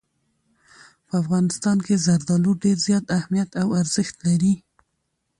[1.07, 4.53] په افغانستان کې زردالو ډېر زیات اهمیت او ارزښت لري.